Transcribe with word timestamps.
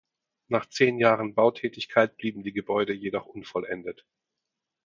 Nach 0.47 0.65
zehn 0.65 0.97
Jahren 0.97 1.35
Bautätigkeit 1.35 2.17
blieben 2.17 2.41
die 2.41 2.53
Gebäude 2.53 2.91
jedoch 2.91 3.27
unvollendet. 3.27 4.03